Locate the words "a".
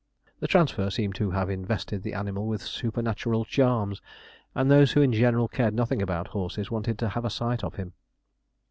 7.23-7.29